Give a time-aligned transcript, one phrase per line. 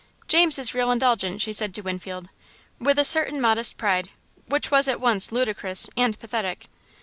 [0.27, 2.29] "James is real indulgent," she said to Winfield,
[2.79, 4.09] with a certain modest pride
[4.47, 6.65] which was at once ludicrous and pathetic.